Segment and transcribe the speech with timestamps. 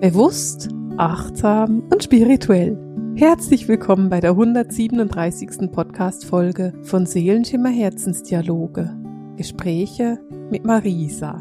[0.00, 2.76] Bewusst, achtsam und spirituell.
[3.16, 5.72] Herzlich willkommen bei der 137.
[5.72, 8.94] Podcast-Folge von Seelenschimmer Herzensdialoge.
[9.38, 10.20] Gespräche
[10.50, 11.36] mit Marisa.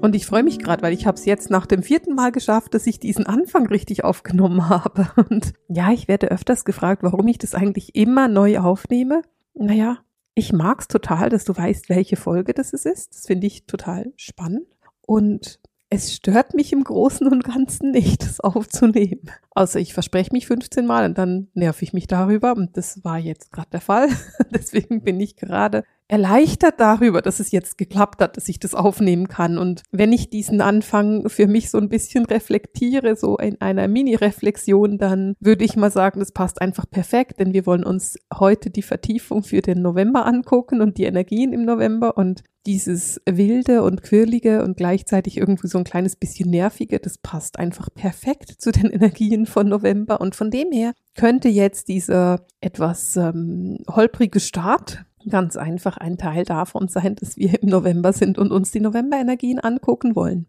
[0.00, 2.74] Und ich freue mich gerade, weil ich habe es jetzt nach dem vierten Mal geschafft,
[2.74, 5.08] dass ich diesen Anfang richtig aufgenommen habe.
[5.30, 9.22] Und ja, ich werde öfters gefragt, warum ich das eigentlich immer neu aufnehme.
[9.54, 9.98] Naja,
[10.34, 13.14] ich mag es total, dass du weißt, welche Folge das ist.
[13.14, 14.66] Das finde ich total spannend.
[15.06, 19.30] Und es stört mich im Großen und Ganzen nicht, das aufzunehmen.
[19.54, 23.18] Also ich verspreche mich 15 Mal und dann nerv ich mich darüber und das war
[23.18, 24.08] jetzt gerade der Fall.
[24.50, 29.28] Deswegen bin ich gerade erleichtert darüber, dass es jetzt geklappt hat, dass ich das aufnehmen
[29.28, 29.58] kann.
[29.58, 34.98] Und wenn ich diesen Anfang für mich so ein bisschen reflektiere, so in einer Mini-Reflexion,
[34.98, 38.82] dann würde ich mal sagen, das passt einfach perfekt, denn wir wollen uns heute die
[38.82, 44.62] Vertiefung für den November angucken und die Energien im November und dieses wilde und quirlige
[44.62, 49.46] und gleichzeitig irgendwie so ein kleines bisschen nervige, das passt einfach perfekt zu den Energien
[49.46, 50.20] von November.
[50.20, 56.44] Und von dem her könnte jetzt dieser etwas ähm, holprige Start ganz einfach ein Teil
[56.44, 60.46] davon sein, dass wir im November sind und uns die Novemberenergien angucken wollen.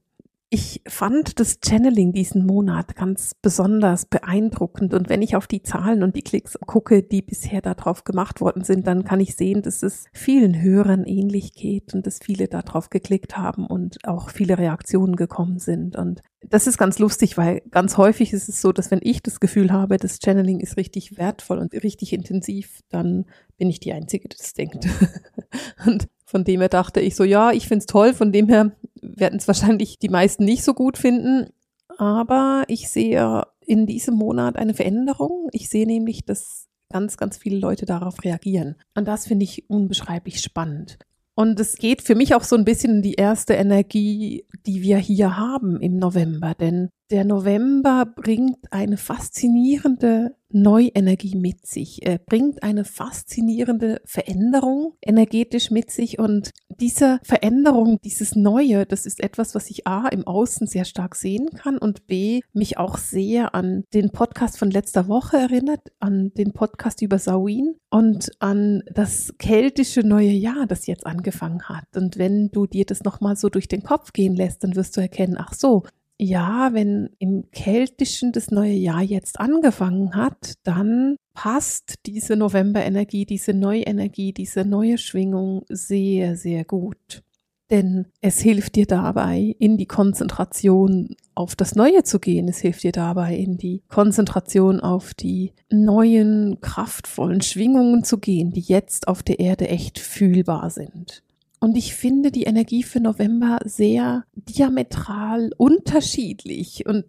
[0.50, 6.04] Ich fand das Channeling diesen Monat ganz besonders beeindruckend und wenn ich auf die Zahlen
[6.04, 9.84] und die Klicks gucke, die bisher darauf gemacht worden sind, dann kann ich sehen, dass
[9.84, 15.18] es vielen Hörern ähnlich geht und dass viele darauf geklickt haben und auch viele Reaktionen
[15.18, 19.02] gekommen sind und das ist ganz lustig, weil ganz häufig ist es so, dass wenn
[19.02, 23.26] ich das Gefühl habe, das Channeling ist richtig wertvoll und richtig intensiv, dann
[23.58, 24.88] bin ich die Einzige, die das denkt.
[25.86, 29.40] und von dem her dachte ich so, ja, ich find's toll, von dem her werden
[29.40, 31.50] es wahrscheinlich die meisten nicht so gut finden.
[31.98, 35.48] Aber ich sehe in diesem Monat eine Veränderung.
[35.54, 38.76] Ich sehe nämlich, dass ganz, ganz viele Leute darauf reagieren.
[38.94, 41.00] Und das finde ich unbeschreiblich spannend.
[41.34, 44.98] Und es geht für mich auch so ein bisschen in die erste Energie, die wir
[44.98, 46.56] hier haben im November.
[46.56, 52.06] Denn der November bringt eine faszinierende Neuenergie mit sich.
[52.06, 59.22] Er bringt eine faszinierende Veränderung energetisch mit sich und diese Veränderung, dieses Neue, das ist
[59.22, 63.56] etwas, was ich A im Außen sehr stark sehen kann und B mich auch sehr
[63.56, 69.34] an den Podcast von letzter Woche erinnert, an den Podcast über Samhain und an das
[69.40, 71.86] keltische neue Jahr, das jetzt angefangen hat.
[71.96, 75.02] Und wenn du dir das nochmal so durch den Kopf gehen lässt, dann wirst du
[75.02, 75.84] erkennen, ach so,
[76.20, 83.54] ja, wenn im Keltischen das neue Jahr jetzt angefangen hat, dann passt diese Novemberenergie, diese
[83.54, 87.24] Neuenergie, diese neue Schwingung sehr, sehr gut.
[87.70, 92.48] Denn es hilft dir dabei, in die Konzentration auf das Neue zu gehen.
[92.48, 98.62] Es hilft dir dabei, in die Konzentration auf die neuen, kraftvollen Schwingungen zu gehen, die
[98.62, 101.24] jetzt auf der Erde echt fühlbar sind.
[101.60, 107.06] Und ich finde die Energie für November sehr diametral unterschiedlich und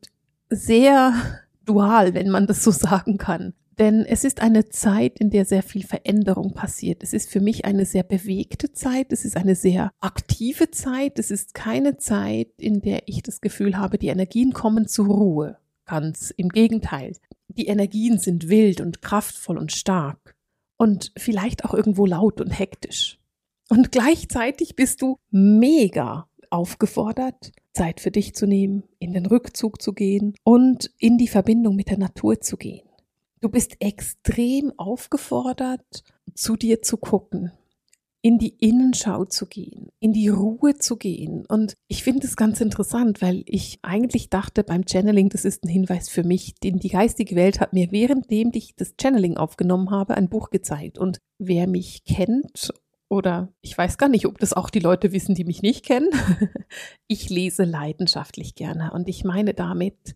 [0.48, 1.12] sehr
[1.64, 3.52] dual, wenn man das so sagen kann.
[3.78, 7.04] Denn es ist eine Zeit, in der sehr viel Veränderung passiert.
[7.04, 9.12] Es ist für mich eine sehr bewegte Zeit.
[9.12, 11.18] Es ist eine sehr aktive Zeit.
[11.18, 15.58] Es ist keine Zeit, in der ich das Gefühl habe, die Energien kommen zur Ruhe.
[15.84, 17.12] Ganz im Gegenteil.
[17.46, 20.34] Die Energien sind wild und kraftvoll und stark.
[20.76, 23.17] Und vielleicht auch irgendwo laut und hektisch.
[23.70, 29.92] Und gleichzeitig bist du mega aufgefordert, Zeit für dich zu nehmen, in den Rückzug zu
[29.92, 32.88] gehen und in die Verbindung mit der Natur zu gehen.
[33.40, 36.02] Du bist extrem aufgefordert,
[36.34, 37.52] zu dir zu gucken,
[38.20, 41.46] in die Innenschau zu gehen, in die Ruhe zu gehen.
[41.46, 45.68] Und ich finde es ganz interessant, weil ich eigentlich dachte beim Channeling, das ist ein
[45.68, 50.16] Hinweis für mich, denn die geistige Welt hat mir, währenddem ich das Channeling aufgenommen habe,
[50.16, 50.98] ein Buch gezeigt.
[50.98, 52.72] Und wer mich kennt
[53.08, 56.10] oder ich weiß gar nicht, ob das auch die Leute wissen, die mich nicht kennen.
[57.06, 60.14] ich lese leidenschaftlich gerne und ich meine damit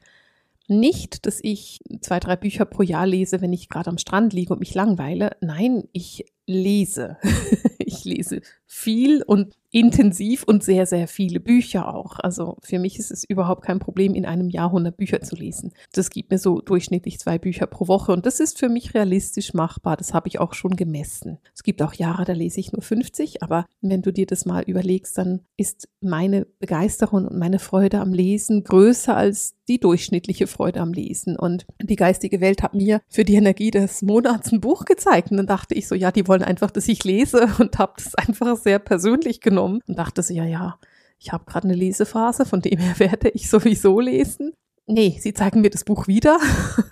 [0.68, 4.52] nicht, dass ich zwei, drei Bücher pro Jahr lese, wenn ich gerade am Strand liege
[4.52, 5.36] und mich langweile.
[5.40, 7.16] Nein, ich lese.
[7.78, 12.18] ich lese viel und intensiv und sehr, sehr viele Bücher auch.
[12.18, 15.72] Also für mich ist es überhaupt kein Problem, in einem Jahr 100 Bücher zu lesen.
[15.92, 19.54] Das gibt mir so durchschnittlich zwei Bücher pro Woche und das ist für mich realistisch
[19.54, 19.96] machbar.
[19.96, 21.38] Das habe ich auch schon gemessen.
[21.54, 24.62] Es gibt auch Jahre, da lese ich nur 50, aber wenn du dir das mal
[24.62, 30.80] überlegst, dann ist meine Begeisterung und meine Freude am Lesen größer als die durchschnittliche Freude
[30.80, 31.36] am Lesen.
[31.36, 35.30] Und die geistige Welt hat mir für die Energie des Monats ein Buch gezeigt.
[35.30, 38.14] Und dann dachte ich so, ja, die wollen einfach, dass ich lese und habe das
[38.14, 40.78] einfach sehr persönlich genommen und dachte so, ja, ja,
[41.18, 44.52] ich habe gerade eine Lesephase, von dem her werde ich sowieso lesen.
[44.86, 46.38] Nee, sie zeigen mir das Buch wieder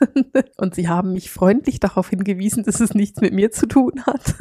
[0.59, 4.35] und sie haben mich freundlich darauf hingewiesen, dass es nichts mit mir zu tun hat.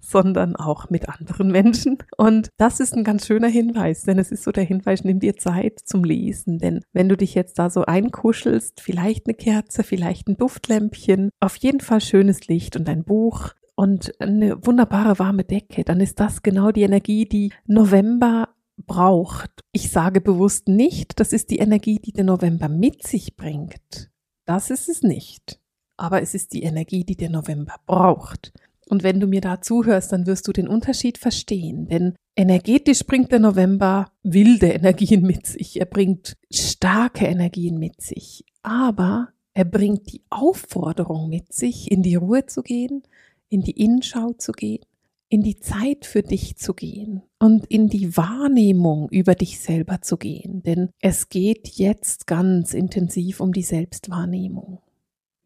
[0.00, 1.98] sondern auch mit anderen Menschen.
[2.16, 5.36] Und das ist ein ganz schöner Hinweis, denn es ist so der Hinweis, nimm dir
[5.36, 6.58] Zeit zum Lesen.
[6.58, 11.56] Denn wenn du dich jetzt da so einkuschelst, vielleicht eine Kerze, vielleicht ein Duftlämpchen, auf
[11.56, 16.42] jeden Fall schönes Licht und ein Buch und eine wunderbare warme Decke, dann ist das
[16.42, 19.50] genau die Energie, die November braucht.
[19.72, 24.10] Ich sage bewusst nicht, das ist die Energie, die der November mit sich bringt.
[24.46, 25.60] Das ist es nicht.
[25.98, 28.52] Aber es ist die Energie, die der November braucht.
[28.88, 31.88] Und wenn du mir da zuhörst, dann wirst du den Unterschied verstehen.
[31.88, 35.80] Denn energetisch bringt der November wilde Energien mit sich.
[35.80, 38.44] Er bringt starke Energien mit sich.
[38.62, 43.02] Aber er bringt die Aufforderung mit sich, in die Ruhe zu gehen,
[43.48, 44.84] in die Innenschau zu gehen,
[45.28, 50.16] in die Zeit für dich zu gehen und in die Wahrnehmung über dich selber zu
[50.16, 50.62] gehen.
[50.62, 54.80] Denn es geht jetzt ganz intensiv um die Selbstwahrnehmung.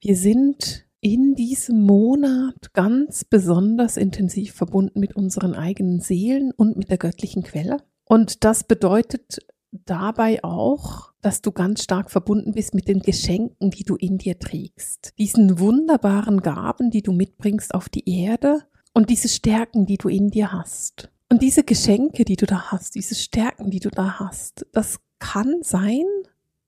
[0.01, 6.91] Wir sind in diesem Monat ganz besonders intensiv verbunden mit unseren eigenen Seelen und mit
[6.91, 7.79] der göttlichen Quelle.
[8.05, 9.39] Und das bedeutet
[9.73, 14.39] dabei auch, dass du ganz stark verbunden bist mit den Geschenken, die du in dir
[14.39, 15.13] trägst.
[15.19, 18.63] Diesen wunderbaren Gaben, die du mitbringst auf die Erde
[18.93, 21.11] und diese Stärken, die du in dir hast.
[21.29, 25.63] Und diese Geschenke, die du da hast, diese Stärken, die du da hast, das kann
[25.63, 26.05] sein,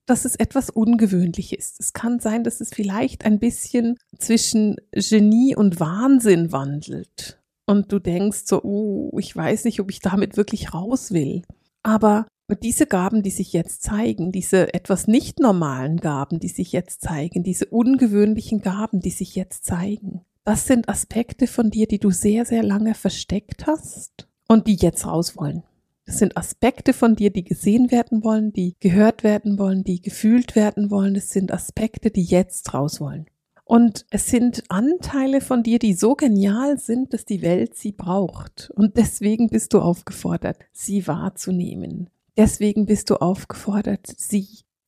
[0.06, 1.80] dass es etwas ungewöhnlich ist.
[1.80, 7.40] Es kann sein, dass es vielleicht ein bisschen zwischen Genie und Wahnsinn wandelt.
[7.66, 11.42] Und du denkst so, oh, ich weiß nicht, ob ich damit wirklich raus will.
[11.82, 17.00] Aber diese Gaben, die sich jetzt zeigen, diese etwas nicht normalen Gaben, die sich jetzt
[17.00, 22.10] zeigen, diese ungewöhnlichen Gaben, die sich jetzt zeigen, das sind Aspekte von dir, die du
[22.10, 25.62] sehr, sehr lange versteckt hast und die jetzt raus wollen.
[26.04, 30.56] Das sind Aspekte von dir, die gesehen werden wollen, die gehört werden wollen, die gefühlt
[30.56, 31.14] werden wollen.
[31.14, 33.26] Es sind Aspekte, die jetzt raus wollen.
[33.64, 38.70] Und es sind Anteile von dir, die so genial sind, dass die Welt sie braucht.
[38.74, 42.10] Und deswegen bist du aufgefordert, sie wahrzunehmen.
[42.36, 44.46] Deswegen bist du aufgefordert, sie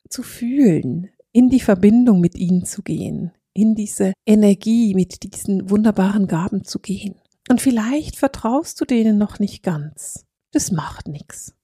[0.09, 6.27] zu fühlen, in die Verbindung mit ihnen zu gehen, in diese Energie mit diesen wunderbaren
[6.27, 7.17] Gaben zu gehen.
[7.51, 10.25] Und vielleicht vertraust du denen noch nicht ganz.
[10.53, 11.55] Das macht nichts.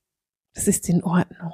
[0.55, 1.53] Das ist in Ordnung.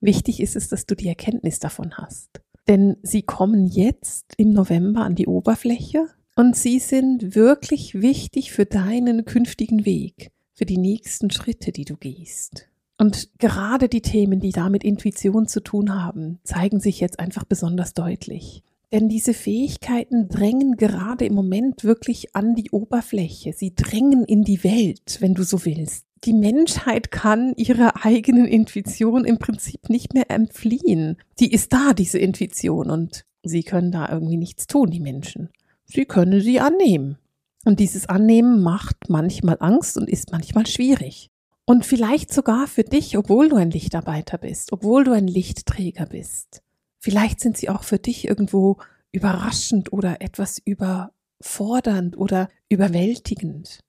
[0.00, 2.42] Wichtig ist es, dass du die Erkenntnis davon hast.
[2.68, 8.66] Denn sie kommen jetzt im November an die Oberfläche und sie sind wirklich wichtig für
[8.66, 12.68] deinen künftigen Weg, für die nächsten Schritte, die du gehst.
[12.98, 17.44] Und gerade die Themen, die da mit Intuition zu tun haben, zeigen sich jetzt einfach
[17.44, 18.62] besonders deutlich.
[18.92, 23.52] Denn diese Fähigkeiten drängen gerade im Moment wirklich an die Oberfläche.
[23.52, 29.24] Sie drängen in die Welt, wenn du so willst die Menschheit kann ihrer eigenen Intuition
[29.24, 31.18] im Prinzip nicht mehr entfliehen.
[31.38, 35.50] Die ist da, diese Intuition, und sie können da irgendwie nichts tun, die Menschen.
[35.84, 37.18] Sie können sie annehmen.
[37.64, 41.30] Und dieses Annehmen macht manchmal Angst und ist manchmal schwierig.
[41.66, 46.62] Und vielleicht sogar für dich, obwohl du ein Lichtarbeiter bist, obwohl du ein Lichtträger bist.
[47.00, 48.78] Vielleicht sind sie auch für dich irgendwo
[49.12, 53.84] überraschend oder etwas überfordernd oder überwältigend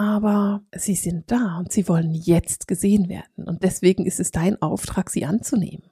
[0.00, 3.44] aber sie sind da und sie wollen jetzt gesehen werden.
[3.44, 5.90] Und deswegen ist es dein Auftrag, sie anzunehmen.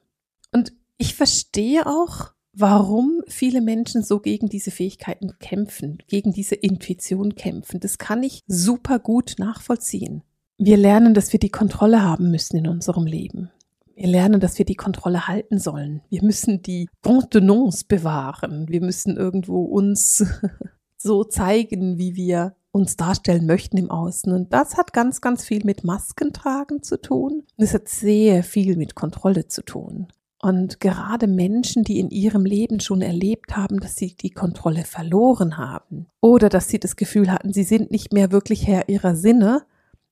[0.51, 7.35] Und ich verstehe auch, warum viele Menschen so gegen diese Fähigkeiten kämpfen, gegen diese Intuition
[7.35, 7.79] kämpfen.
[7.81, 10.23] Das kann ich super gut nachvollziehen.
[10.61, 13.49] Wir lernen, dass wir die Kontrolle haben müssen in unserem Leben.
[13.95, 16.01] Wir lernen, dass wir die Kontrolle halten sollen.
[16.09, 18.67] Wir müssen die Contenance bewahren.
[18.67, 20.25] Wir müssen irgendwo uns
[20.97, 24.33] so zeigen, wie wir uns darstellen möchten im Außen.
[24.33, 27.43] Und das hat ganz, ganz viel mit Maskentragen zu tun.
[27.55, 30.09] Und es hat sehr viel mit Kontrolle zu tun.
[30.41, 35.57] Und gerade Menschen, die in ihrem Leben schon erlebt haben, dass sie die Kontrolle verloren
[35.57, 39.63] haben oder dass sie das Gefühl hatten, sie sind nicht mehr wirklich Herr ihrer Sinne,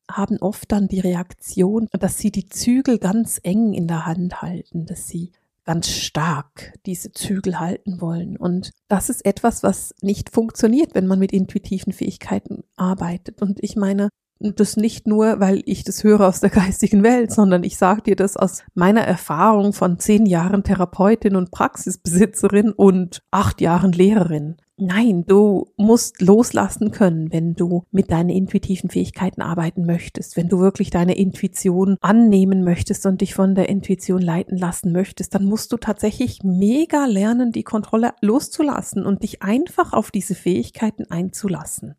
[0.10, 4.86] haben oft dann die Reaktion, dass sie die Zügel ganz eng in der Hand halten,
[4.86, 5.32] dass sie
[5.66, 8.38] ganz stark diese Zügel halten wollen.
[8.38, 13.42] Und das ist etwas, was nicht funktioniert, wenn man mit intuitiven Fähigkeiten arbeitet.
[13.42, 17.64] Und ich meine, das nicht nur, weil ich das höre aus der geistigen Welt, sondern
[17.64, 23.62] ich sage dir das aus meiner Erfahrung von zehn Jahren Therapeutin und Praxisbesitzerin und acht
[23.62, 24.58] Jahren Lehrerin.
[24.80, 30.38] Nein, du musst loslassen können, wenn du mit deinen intuitiven Fähigkeiten arbeiten möchtest.
[30.38, 35.34] Wenn du wirklich deine Intuition annehmen möchtest und dich von der Intuition leiten lassen möchtest,
[35.34, 41.10] dann musst du tatsächlich mega lernen, die Kontrolle loszulassen und dich einfach auf diese Fähigkeiten
[41.10, 41.96] einzulassen.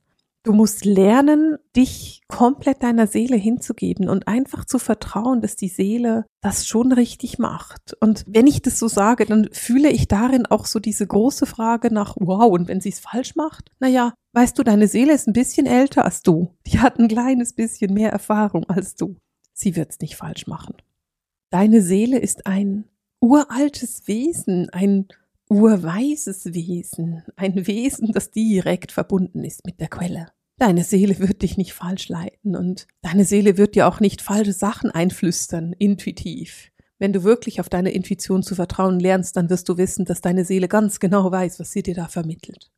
[0.49, 6.25] Du musst lernen, dich komplett deiner Seele hinzugeben und einfach zu vertrauen, dass die Seele
[6.41, 7.95] das schon richtig macht.
[8.01, 11.93] Und wenn ich das so sage, dann fühle ich darin auch so diese große Frage
[11.93, 13.71] nach, wow, und wenn sie es falsch macht?
[13.79, 16.55] Naja, weißt du, deine Seele ist ein bisschen älter als du.
[16.67, 19.17] Die hat ein kleines bisschen mehr Erfahrung als du.
[19.53, 20.77] Sie wird es nicht falsch machen.
[21.51, 22.85] Deine Seele ist ein
[23.21, 25.09] uraltes Wesen, ein
[25.51, 30.29] urweises Wesen, ein Wesen, das direkt verbunden ist mit der Quelle.
[30.59, 34.53] Deine Seele wird dich nicht falsch leiten und deine Seele wird dir auch nicht falsche
[34.53, 36.71] Sachen einflüstern, intuitiv.
[36.99, 40.45] Wenn du wirklich auf deine Intuition zu vertrauen lernst, dann wirst du wissen, dass deine
[40.45, 42.73] Seele ganz genau weiß, was sie dir da vermittelt.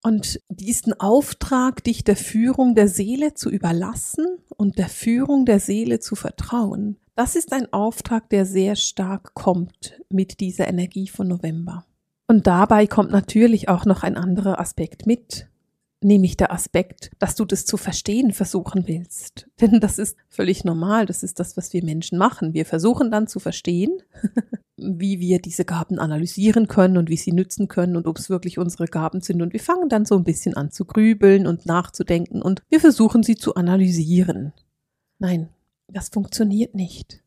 [0.00, 4.26] Und diesen Auftrag, dich der Führung der Seele zu überlassen
[4.56, 10.00] und der Führung der Seele zu vertrauen, das ist ein Auftrag, der sehr stark kommt
[10.08, 11.84] mit dieser Energie von November.
[12.28, 15.48] Und dabei kommt natürlich auch noch ein anderer Aspekt mit,
[16.04, 19.48] nämlich der Aspekt, dass du das zu verstehen versuchen willst.
[19.60, 22.54] Denn das ist völlig normal, das ist das, was wir Menschen machen.
[22.54, 24.02] Wir versuchen dann zu verstehen,
[24.76, 28.58] wie wir diese Gaben analysieren können und wie sie nützen können und ob es wirklich
[28.58, 29.42] unsere Gaben sind.
[29.42, 33.22] Und wir fangen dann so ein bisschen an zu grübeln und nachzudenken und wir versuchen
[33.22, 34.52] sie zu analysieren.
[35.18, 35.48] Nein,
[35.88, 37.22] das funktioniert nicht.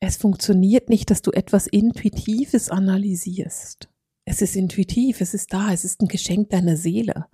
[0.00, 3.88] Es funktioniert nicht, dass du etwas Intuitives analysierst.
[4.26, 7.26] Es ist intuitiv, es ist da, es ist ein Geschenk deiner Seele.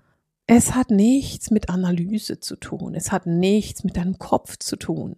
[0.53, 5.15] Es hat nichts mit Analyse zu tun, es hat nichts mit deinem Kopf zu tun.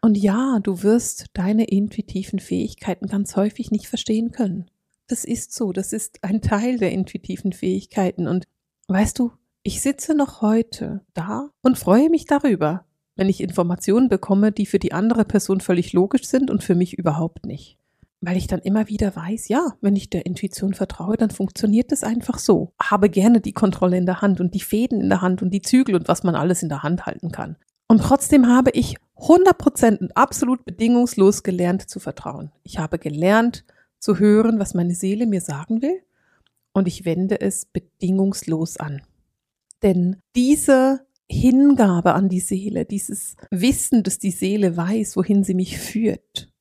[0.00, 4.70] Und ja, du wirst deine intuitiven Fähigkeiten ganz häufig nicht verstehen können.
[5.08, 8.26] Das ist so, das ist ein Teil der intuitiven Fähigkeiten.
[8.26, 8.46] Und
[8.88, 14.52] weißt du, ich sitze noch heute da und freue mich darüber, wenn ich Informationen bekomme,
[14.52, 17.76] die für die andere Person völlig logisch sind und für mich überhaupt nicht
[18.22, 22.04] weil ich dann immer wieder weiß, ja, wenn ich der Intuition vertraue, dann funktioniert es
[22.04, 22.72] einfach so.
[22.80, 25.60] Habe gerne die Kontrolle in der Hand und die Fäden in der Hand und die
[25.60, 27.56] Zügel und was man alles in der Hand halten kann.
[27.88, 32.52] Und trotzdem habe ich 100% und absolut bedingungslos gelernt zu vertrauen.
[32.62, 33.64] Ich habe gelernt
[33.98, 36.00] zu hören, was meine Seele mir sagen will
[36.72, 39.02] und ich wende es bedingungslos an.
[39.82, 45.78] Denn diese Hingabe an die Seele, dieses Wissen, dass die Seele weiß, wohin sie mich
[45.78, 46.51] führt,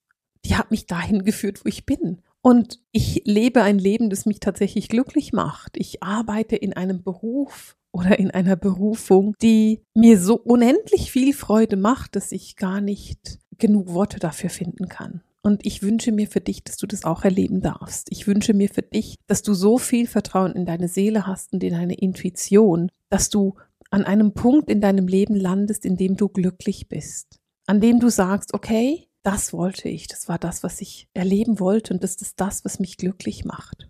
[0.46, 2.22] die hat mich dahin geführt, wo ich bin.
[2.42, 5.78] Und ich lebe ein Leben, das mich tatsächlich glücklich macht.
[5.78, 11.76] Ich arbeite in einem Beruf oder in einer Berufung, die mir so unendlich viel Freude
[11.76, 15.22] macht, dass ich gar nicht genug Worte dafür finden kann.
[15.44, 18.08] Und ich wünsche mir für dich, dass du das auch erleben darfst.
[18.12, 21.64] Ich wünsche mir für dich, dass du so viel Vertrauen in deine Seele hast und
[21.64, 23.56] in deine Intuition, dass du
[23.90, 27.40] an einem Punkt in deinem Leben landest, in dem du glücklich bist.
[27.66, 31.94] An dem du sagst, okay, das wollte ich, das war das, was ich erleben wollte
[31.94, 33.88] und das ist das, was mich glücklich macht.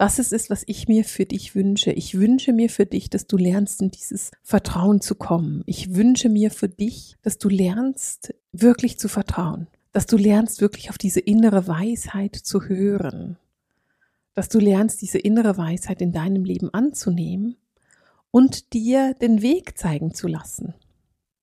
[0.00, 1.92] Das ist es, was ich mir für dich wünsche.
[1.92, 5.62] Ich wünsche mir für dich, dass du lernst, in dieses Vertrauen zu kommen.
[5.66, 9.66] Ich wünsche mir für dich, dass du lernst, wirklich zu vertrauen.
[9.92, 13.36] Dass du lernst, wirklich auf diese innere Weisheit zu hören.
[14.32, 17.56] Dass du lernst, diese innere Weisheit in deinem Leben anzunehmen
[18.30, 20.72] und dir den Weg zeigen zu lassen.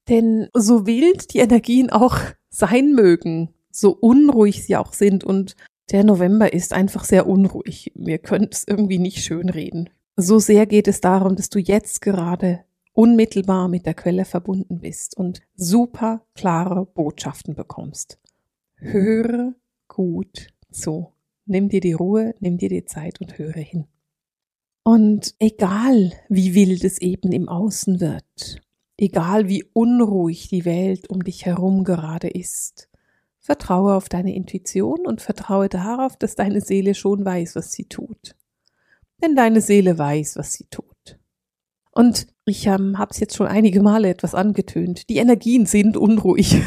[0.08, 2.18] Denn so wild die Energien auch
[2.50, 5.54] sein mögen, so unruhig sie auch sind und
[5.90, 7.92] der November ist einfach sehr unruhig.
[7.94, 9.88] Wir können es irgendwie nicht schönreden.
[10.16, 15.16] So sehr geht es darum, dass du jetzt gerade unmittelbar mit der Quelle verbunden bist
[15.16, 18.18] und super klare Botschaften bekommst.
[18.74, 19.54] Höre
[19.86, 21.12] gut zu.
[21.46, 23.86] Nimm dir die Ruhe, nimm dir die Zeit und höre hin.
[24.82, 28.60] Und egal, wie wild es eben im Außen wird,
[28.98, 32.88] egal wie unruhig die Welt um dich herum gerade ist.
[33.38, 38.34] Vertraue auf deine Intuition und vertraue darauf, dass deine Seele schon weiß, was sie tut.
[39.22, 41.18] Denn deine Seele weiß, was sie tut.
[41.92, 45.08] Und ich ähm, habe es jetzt schon einige Male etwas angetönt.
[45.08, 46.60] Die Energien sind unruhig.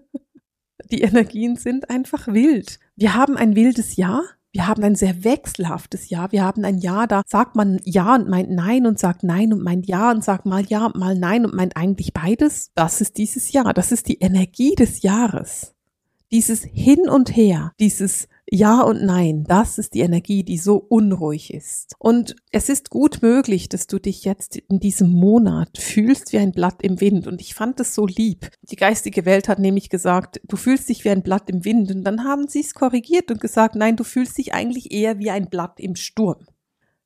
[0.90, 2.78] die Energien sind einfach wild.
[2.96, 6.30] Wir haben ein wildes Jahr, wir haben ein sehr wechselhaftes Jahr.
[6.30, 9.62] Wir haben ein Jahr, da sagt man Ja und meint Nein und sagt Nein und
[9.62, 12.70] meint Ja und sagt mal Ja und mal Nein und meint eigentlich beides.
[12.74, 13.72] Das ist dieses Jahr.
[13.72, 15.74] Das ist die Energie des Jahres.
[16.30, 21.52] Dieses Hin und Her, dieses ja und Nein, das ist die Energie, die so unruhig
[21.52, 21.94] ist.
[21.98, 26.52] Und es ist gut möglich, dass du dich jetzt in diesem Monat fühlst wie ein
[26.52, 27.26] Blatt im Wind.
[27.26, 28.50] Und ich fand es so lieb.
[28.62, 31.90] Die geistige Welt hat nämlich gesagt, du fühlst dich wie ein Blatt im Wind.
[31.90, 35.30] Und dann haben sie es korrigiert und gesagt, nein, du fühlst dich eigentlich eher wie
[35.30, 36.46] ein Blatt im Sturm.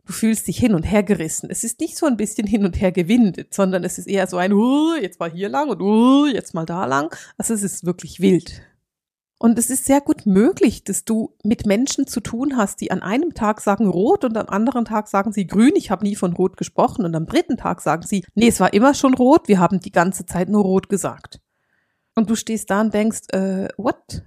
[0.04, 1.48] Du fühlst dich hin und her gerissen.
[1.50, 4.36] Es ist nicht so ein bisschen hin und her gewindet, sondern es ist eher so
[4.36, 7.14] ein, uh, jetzt mal hier lang und uh, jetzt mal da lang.
[7.36, 8.62] Also es ist wirklich wild.
[9.38, 13.02] Und es ist sehr gut möglich, dass du mit Menschen zu tun hast, die an
[13.02, 15.72] einem Tag sagen rot und am anderen Tag sagen sie grün.
[15.76, 17.04] Ich habe nie von rot gesprochen.
[17.04, 19.46] Und am dritten Tag sagen sie, nee, es war immer schon rot.
[19.46, 21.40] Wir haben die ganze Zeit nur rot gesagt.
[22.14, 24.24] Und du stehst da und denkst, äh, what?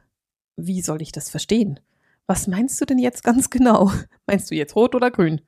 [0.56, 1.80] Wie soll ich das verstehen?
[2.28, 3.92] Was meinst du denn jetzt ganz genau?
[4.28, 5.42] Meinst du jetzt rot oder grün?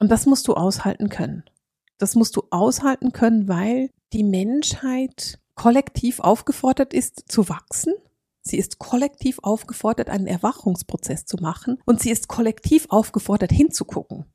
[0.00, 1.44] Und das musst du aushalten können.
[1.98, 7.94] Das musst du aushalten können, weil die Menschheit kollektiv aufgefordert ist zu wachsen
[8.46, 14.26] Sie ist kollektiv aufgefordert, einen Erwachungsprozess zu machen und sie ist kollektiv aufgefordert, hinzugucken.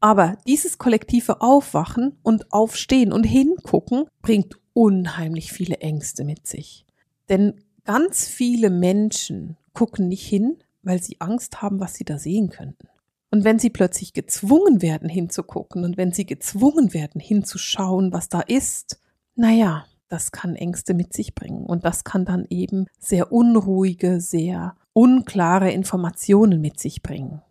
[0.00, 6.84] Aber dieses kollektive Aufwachen und Aufstehen und Hingucken bringt unheimlich viele Ängste mit sich.
[7.28, 12.50] Denn ganz viele Menschen gucken nicht hin, weil sie Angst haben, was sie da sehen
[12.50, 12.88] könnten.
[13.30, 18.40] Und wenn sie plötzlich gezwungen werden hinzugucken und wenn sie gezwungen werden hinzuschauen, was da
[18.40, 19.00] ist,
[19.34, 21.66] naja, das kann Ängste mit sich bringen.
[21.66, 27.42] Und das kann dann eben sehr unruhige, sehr unklare Informationen mit sich bringen.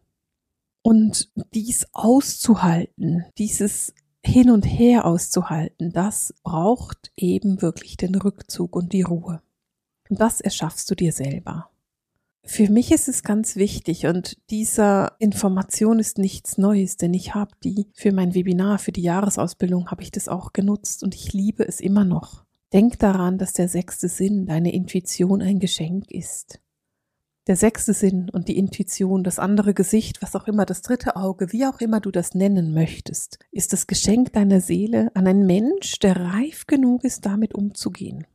[0.82, 3.93] Und dies auszuhalten, dieses
[4.25, 9.41] hin und her auszuhalten, das braucht eben wirklich den Rückzug und die Ruhe.
[10.10, 11.70] Und das erschaffst du dir selber.
[12.46, 17.51] Für mich ist es ganz wichtig und dieser Information ist nichts Neues, denn ich habe
[17.63, 21.65] die für mein Webinar, für die Jahresausbildung habe ich das auch genutzt und ich liebe
[21.65, 22.43] es immer noch.
[22.74, 26.60] Denk daran, dass der sechste Sinn, deine Intuition, ein Geschenk ist.
[27.46, 31.51] Der sechste Sinn und die Intuition, das andere Gesicht, was auch immer, das dritte Auge,
[31.51, 36.00] wie auch immer du das nennen möchtest, ist das Geschenk deiner Seele an einen Mensch,
[36.00, 38.25] der reif genug ist, damit umzugehen.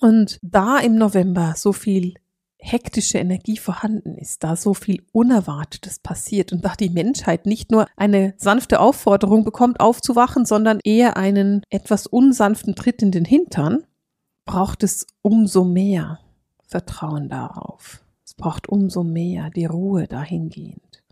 [0.00, 2.14] Und da im November so viel
[2.58, 7.86] hektische Energie vorhanden ist, da so viel Unerwartetes passiert und da die Menschheit nicht nur
[7.96, 13.84] eine sanfte Aufforderung bekommt, aufzuwachen, sondern eher einen etwas unsanften Tritt in den Hintern,
[14.44, 16.18] braucht es umso mehr
[16.66, 18.02] Vertrauen darauf.
[18.24, 21.02] Es braucht umso mehr die Ruhe dahingehend.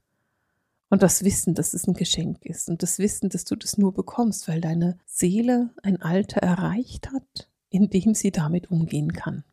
[0.89, 3.93] Und das Wissen, dass es ein Geschenk ist und das Wissen, dass du das nur
[3.93, 9.45] bekommst, weil deine Seele ein Alter erreicht hat, in dem sie damit umgehen kann.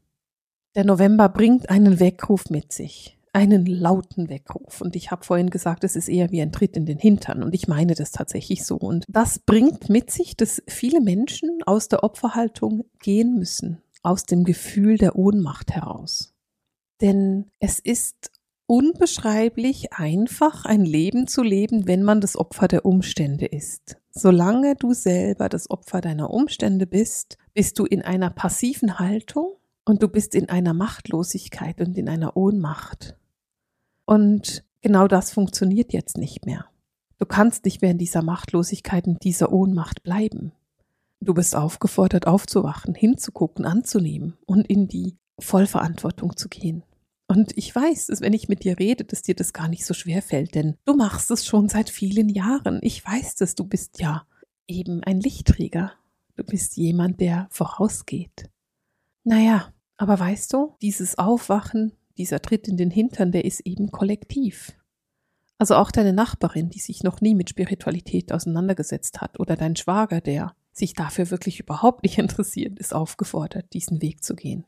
[0.76, 4.82] Der November bringt einen Weckruf mit sich, einen lauten Weckruf.
[4.82, 7.44] Und ich habe vorhin gesagt, es ist eher wie ein Tritt in den Hintern.
[7.44, 8.78] Und ich meine das tatsächlich so.
[8.78, 14.46] Und das bringt mit sich, dass viele Menschen aus der Opferhaltung gehen müssen, aus dem
[14.46, 16.34] Gefühl der Ohnmacht heraus.
[17.02, 18.32] Denn es ist
[18.66, 23.98] unbeschreiblich einfach, ein Leben zu leben, wenn man das Opfer der Umstände ist.
[24.10, 29.54] Solange du selber das Opfer deiner Umstände bist, bist du in einer passiven Haltung
[29.86, 33.18] und du bist in einer Machtlosigkeit und in einer Ohnmacht.
[34.06, 36.66] Und genau das funktioniert jetzt nicht mehr.
[37.18, 40.52] Du kannst nicht mehr in dieser Machtlosigkeit und dieser Ohnmacht bleiben.
[41.22, 46.84] Du bist aufgefordert, aufzuwachen, hinzugucken, anzunehmen und in die Vollverantwortung zu gehen.
[47.28, 49.94] Und ich weiß, dass wenn ich mit dir rede, dass dir das gar nicht so
[49.94, 52.80] schwer fällt, denn du machst es schon seit vielen Jahren.
[52.82, 54.26] Ich weiß dass du bist ja
[54.68, 55.94] eben ein Lichtträger.
[56.36, 58.50] Du bist jemand, der vorausgeht.
[59.24, 64.74] Naja, aber weißt du, dieses Aufwachen, dieser Tritt in den Hintern, der ist eben kollektiv.
[65.58, 70.20] Also auch deine Nachbarin, die sich noch nie mit Spiritualität auseinandergesetzt hat, oder dein Schwager,
[70.20, 74.66] der sich dafür wirklich überhaupt nicht interessiert, ist aufgefordert, diesen Weg zu gehen.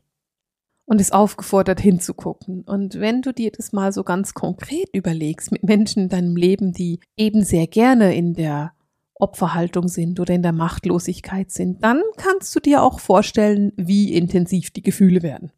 [0.88, 2.62] Und ist aufgefordert hinzugucken.
[2.62, 6.74] Und wenn du dir das mal so ganz konkret überlegst mit Menschen in deinem Leben,
[6.74, 8.75] die eben sehr gerne in der
[9.16, 14.72] Opferhaltung sind oder in der Machtlosigkeit sind, dann kannst du dir auch vorstellen, wie intensiv
[14.72, 15.52] die Gefühle werden,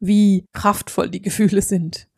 [0.00, 2.08] wie kraftvoll die Gefühle sind.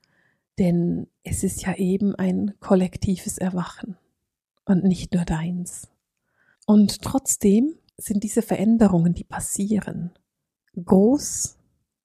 [0.59, 3.97] Denn es ist ja eben ein kollektives Erwachen
[4.65, 5.89] und nicht nur deins.
[6.67, 10.13] Und trotzdem sind diese Veränderungen, die passieren,
[10.85, 11.59] groß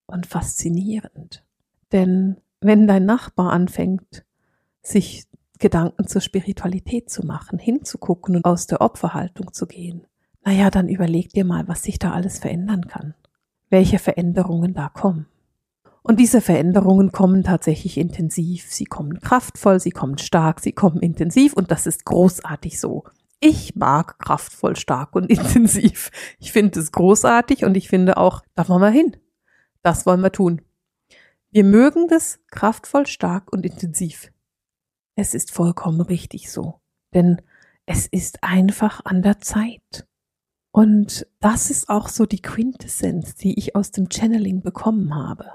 [0.07, 1.43] und faszinierend.
[1.91, 4.25] Denn wenn dein Nachbar anfängt,
[4.81, 5.25] sich
[5.59, 10.07] Gedanken zur Spiritualität zu machen, hinzugucken und aus der Opferhaltung zu gehen,
[10.45, 13.13] naja, dann überleg dir mal, was sich da alles verändern kann.
[13.69, 15.27] Welche Veränderungen da kommen.
[16.01, 18.65] Und diese Veränderungen kommen tatsächlich intensiv.
[18.69, 23.05] Sie kommen kraftvoll, sie kommen stark, sie kommen intensiv und das ist großartig so.
[23.39, 26.11] Ich mag kraftvoll, stark und intensiv.
[26.39, 29.15] Ich finde es großartig und ich finde auch, da wollen wir hin.
[29.81, 30.61] Das wollen wir tun.
[31.51, 34.32] Wir mögen das kraftvoll, stark und intensiv.
[35.15, 36.79] Es ist vollkommen richtig so,
[37.13, 37.41] denn
[37.85, 40.07] es ist einfach an der Zeit.
[40.71, 45.45] Und das ist auch so die Quintessenz, die ich aus dem Channeling bekommen habe.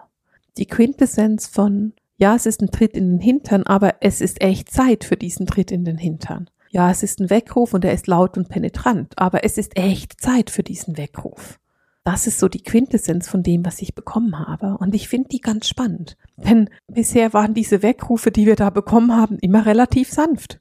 [0.58, 4.70] Die Quintessenz von, ja, es ist ein Tritt in den Hintern, aber es ist echt
[4.70, 6.48] Zeit für diesen Tritt in den Hintern.
[6.70, 10.20] Ja, es ist ein Weckruf und er ist laut und penetrant, aber es ist echt
[10.20, 11.58] Zeit für diesen Weckruf.
[12.04, 14.78] Das ist so die Quintessenz von dem, was ich bekommen habe.
[14.78, 16.16] Und ich finde die ganz spannend.
[16.36, 20.60] Denn bisher waren diese Weckrufe, die wir da bekommen haben, immer relativ sanft.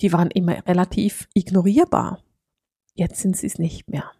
[0.00, 2.22] Die waren immer relativ ignorierbar.
[2.94, 4.10] Jetzt sind sie es nicht mehr.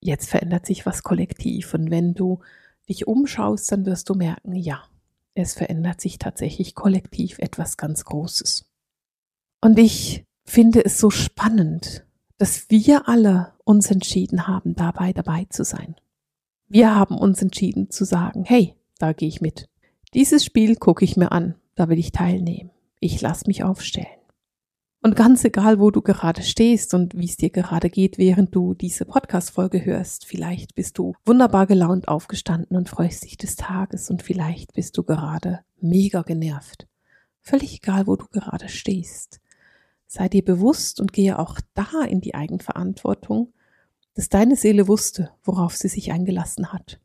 [0.00, 1.72] Jetzt verändert sich was kollektiv.
[1.72, 2.40] Und wenn du
[2.88, 4.84] dich umschaust, dann wirst du merken, ja,
[5.34, 8.66] es verändert sich tatsächlich kollektiv etwas ganz Großes.
[9.62, 12.06] Und ich finde es so spannend,
[12.38, 15.96] dass wir alle uns entschieden haben, dabei dabei zu sein.
[16.68, 19.68] Wir haben uns entschieden zu sagen, hey, da gehe ich mit.
[20.14, 22.70] Dieses Spiel gucke ich mir an, da will ich teilnehmen.
[23.00, 24.06] Ich lasse mich aufstellen.
[25.02, 28.74] Und ganz egal, wo du gerade stehst und wie es dir gerade geht, während du
[28.74, 34.22] diese Podcast-Folge hörst, vielleicht bist du wunderbar gelaunt aufgestanden und freust dich des Tages und
[34.22, 36.88] vielleicht bist du gerade mega genervt.
[37.40, 39.40] Völlig egal, wo du gerade stehst.
[40.06, 43.52] Sei dir bewusst und gehe auch da in die Eigenverantwortung,
[44.14, 47.00] dass deine Seele wusste, worauf sie sich eingelassen hat.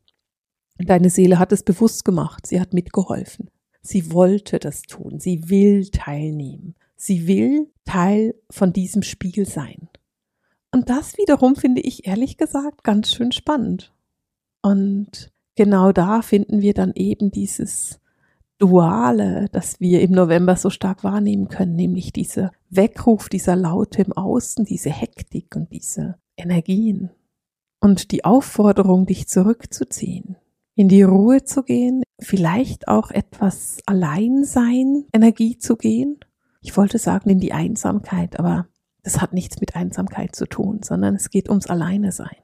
[0.78, 3.50] Deine Seele hat es bewusst gemacht, sie hat mitgeholfen.
[3.82, 9.90] Sie wollte das tun, sie will teilnehmen, sie will Teil von diesem Spiel sein.
[10.72, 13.92] Und das wiederum finde ich ehrlich gesagt ganz schön spannend.
[14.62, 18.01] Und genau da finden wir dann eben dieses
[18.62, 24.14] Duale, das wir im November so stark wahrnehmen können, nämlich dieser Weckruf, dieser Laute im
[24.14, 27.10] Außen, diese Hektik und diese Energien.
[27.80, 30.36] Und die Aufforderung, dich zurückzuziehen,
[30.76, 36.20] in die Ruhe zu gehen, vielleicht auch etwas Alleinsein, Energie zu gehen.
[36.62, 38.68] Ich wollte sagen in die Einsamkeit, aber
[39.02, 42.38] das hat nichts mit Einsamkeit zu tun, sondern es geht ums Alleine sein.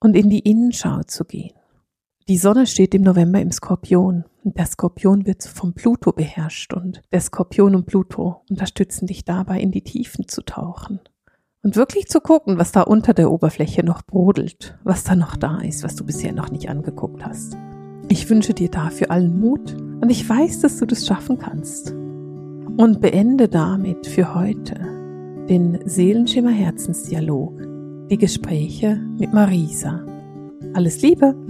[0.00, 1.54] Und in die Innenschau zu gehen.
[2.28, 4.24] Die Sonne steht im November im Skorpion.
[4.42, 9.60] Und der Skorpion wird vom Pluto beherrscht und der Skorpion und Pluto unterstützen dich dabei,
[9.60, 11.00] in die Tiefen zu tauchen.
[11.62, 15.58] Und wirklich zu gucken, was da unter der Oberfläche noch brodelt, was da noch da
[15.58, 17.54] ist, was du bisher noch nicht angeguckt hast.
[18.08, 21.92] Ich wünsche dir dafür allen Mut und ich weiß, dass du das schaffen kannst.
[21.92, 24.74] Und beende damit für heute
[25.50, 27.60] den Seelenschimmer Herzensdialog,
[28.08, 30.02] die Gespräche mit Marisa.
[30.72, 31.49] Alles Liebe!